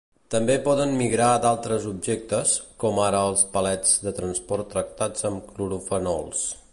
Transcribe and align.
També 0.33 0.53
poden 0.67 0.93
migrar 1.01 1.27
d'altres 1.43 1.85
objectes, 1.91 2.55
com 2.85 3.01
ara 3.09 3.21
els 3.33 3.45
palets 3.59 3.93
de 4.07 4.17
transport 4.23 4.69
tractats 4.75 5.29
amb 5.33 5.53
clorofenols. 5.53 6.47